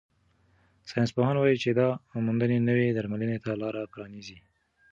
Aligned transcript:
ساینسپوهان 0.89 1.35
وايي 1.37 1.57
چې 1.63 1.69
دا 1.79 1.87
موندنې 2.25 2.57
نوې 2.69 2.87
درملنې 2.97 3.37
ته 3.43 3.51
لار 3.61 3.75
پرانیزي. 3.93 4.37